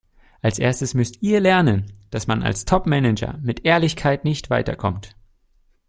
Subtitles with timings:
[0.41, 5.15] Als Erstes müsst ihr lernen, dass man als Topmanager mit Ehrlichkeit nicht weiterkommt.